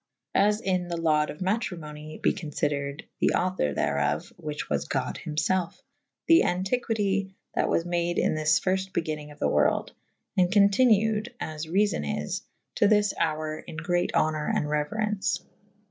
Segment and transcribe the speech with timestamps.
[0.33, 4.67] As in the laude of matrymony be confydered the [C viii a] auctour thereof/ whiche
[4.67, 9.31] was god hym felfe / the antiquite that it was made in the fyrft begynnvnge
[9.31, 12.41] of the world /& co«tinued (as reafow is)
[12.73, 15.43] to this hour in great honour and reuere«ce.